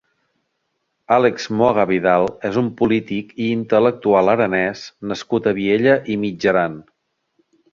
[1.17, 6.81] Àlex Moga Vidal és un polític i intel·lectual aranès nascut a Viella i Mitjaran.